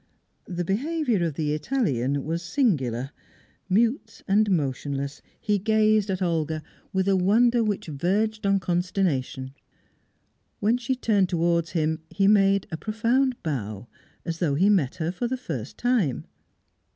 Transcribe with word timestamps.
The 0.47 0.65
behaviour 0.65 1.23
of 1.23 1.35
the 1.35 1.53
Italian 1.53 2.25
was 2.25 2.41
singular. 2.41 3.11
Mute 3.69 4.23
and 4.27 4.49
motionless, 4.49 5.21
he 5.39 5.59
gazed 5.59 6.09
at 6.09 6.23
Olga 6.23 6.63
with 6.91 7.07
a 7.07 7.15
wonder 7.15 7.63
which 7.63 7.85
verged 7.85 8.47
on 8.47 8.59
consternation; 8.59 9.53
when 10.59 10.79
she 10.79 10.95
turned 10.95 11.29
towards 11.29 11.73
him, 11.73 11.99
he 12.09 12.27
made 12.27 12.65
a 12.71 12.77
profound 12.77 13.35
bow, 13.43 13.87
as 14.25 14.39
though 14.39 14.55
he 14.55 14.71
met 14.71 14.95
her 14.95 15.11
for 15.11 15.27
the 15.27 15.37
first 15.37 15.77
time. 15.77 16.25